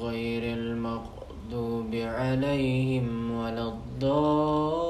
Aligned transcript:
غير 0.00 0.42
المغضوب 0.58 1.94
عليهم 1.94 3.30
ولا 3.30 3.68
الضالين. 3.68 4.85